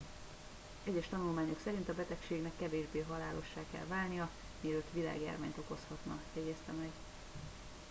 [0.83, 4.29] egyes tanulmányok szerint a betegségnek kevésbé halálossá kell válnia
[4.61, 6.89] mielőtt világjárványt okozhatna jegyezte meg